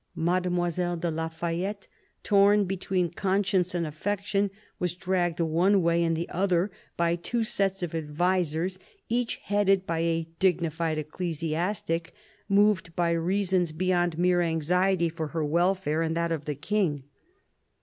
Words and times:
Mademoiselle 0.15 0.97
de 0.97 1.11
la 1.11 1.29
Fayette, 1.29 1.87
torn 2.23 2.65
between 2.65 3.07
conscience 3.11 3.75
and 3.75 3.85
affection, 3.85 4.49
was 4.79 4.95
dragged 4.95 5.39
one 5.39 5.79
way 5.83 6.03
and 6.03 6.17
the 6.17 6.27
other 6.29 6.71
by 6.97 7.15
two 7.15 7.43
sets 7.43 7.83
of 7.83 7.93
advisers, 7.93 8.79
each 9.09 9.35
headed 9.43 9.85
by 9.85 9.99
a 9.99 10.27
dignified 10.39 10.97
ecclesiastic 10.97 12.15
moved 12.49 12.95
by 12.95 13.11
reasons 13.11 13.71
beyond 13.71 14.17
mere 14.17 14.41
anxiety 14.41 15.07
for 15.07 15.27
her 15.27 15.45
welfare 15.45 16.01
and 16.01 16.17
that 16.17 16.31
of 16.31 16.45
the 16.45 16.55
King. 16.55 17.03